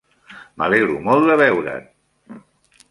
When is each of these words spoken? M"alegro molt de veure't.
M"alegro 0.61 0.95
molt 1.09 1.29
de 1.31 1.37
veure't. 1.43 2.37